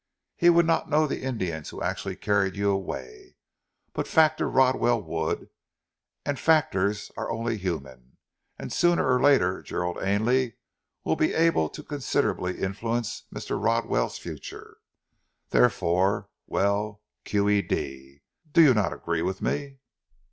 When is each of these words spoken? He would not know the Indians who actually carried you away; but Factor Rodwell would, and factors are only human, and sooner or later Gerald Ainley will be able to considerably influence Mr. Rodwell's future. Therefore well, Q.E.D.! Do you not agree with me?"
He 0.35 0.49
would 0.49 0.65
not 0.65 0.89
know 0.89 1.05
the 1.05 1.21
Indians 1.21 1.69
who 1.69 1.83
actually 1.83 2.15
carried 2.15 2.55
you 2.55 2.71
away; 2.71 3.35
but 3.93 4.07
Factor 4.07 4.49
Rodwell 4.49 4.99
would, 4.99 5.49
and 6.25 6.39
factors 6.39 7.11
are 7.15 7.29
only 7.29 7.55
human, 7.55 8.17
and 8.57 8.73
sooner 8.73 9.07
or 9.07 9.21
later 9.21 9.61
Gerald 9.61 10.01
Ainley 10.01 10.55
will 11.03 11.15
be 11.15 11.35
able 11.35 11.69
to 11.69 11.83
considerably 11.83 12.57
influence 12.61 13.25
Mr. 13.31 13.63
Rodwell's 13.63 14.17
future. 14.17 14.77
Therefore 15.51 16.29
well, 16.47 17.03
Q.E.D.! 17.25 18.23
Do 18.53 18.61
you 18.63 18.73
not 18.73 18.93
agree 18.93 19.21
with 19.21 19.39
me?" 19.39 19.77